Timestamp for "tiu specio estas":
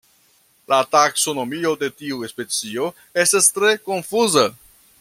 1.99-3.51